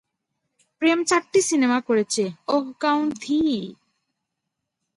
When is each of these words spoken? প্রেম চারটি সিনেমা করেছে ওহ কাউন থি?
প্রেম 0.81 0.99
চারটি 1.03 1.39
সিনেমা 1.41 1.79
করেছে 1.87 2.23
ওহ 2.47 2.65
কাউন 2.79 3.05
থি? 3.21 3.39